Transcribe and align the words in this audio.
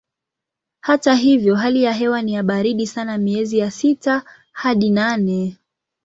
Hata 0.79 1.13
hivyo 1.15 1.55
hali 1.55 1.83
ya 1.83 1.93
hewa 1.93 2.21
ni 2.21 2.33
ya 2.33 2.43
baridi 2.43 2.87
sana 2.87 3.17
miezi 3.17 3.57
ya 3.57 3.71
sita 3.71 4.23
hadi 4.51 4.89
nane. 4.89 5.57